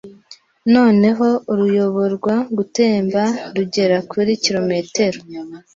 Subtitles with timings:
[0.73, 1.27] noneho
[1.57, 3.23] ruyoborwa gutemba
[3.55, 5.19] rugera kuri kilometero